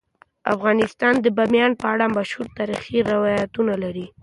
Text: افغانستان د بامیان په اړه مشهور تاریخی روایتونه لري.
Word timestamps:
افغانستان 0.53 1.13
د 1.21 1.27
بامیان 1.37 1.71
په 1.81 1.85
اړه 1.93 2.05
مشهور 2.17 2.47
تاریخی 2.59 2.99
روایتونه 3.11 3.73
لري. 3.83 4.07